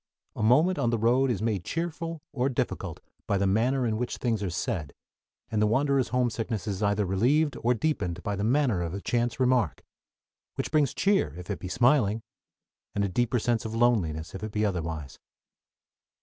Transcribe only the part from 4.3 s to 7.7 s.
are said, and the wanderer's homesickness is either relieved